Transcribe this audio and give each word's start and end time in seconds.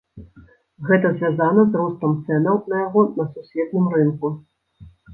Гэта 0.89 1.11
звязана 1.17 1.67
з 1.69 1.81
ростам 1.81 2.17
цэнаў 2.25 2.57
на 2.75 2.83
яго 2.85 3.07
на 3.21 3.31
сусветным 3.37 3.85
рынку. 4.01 4.37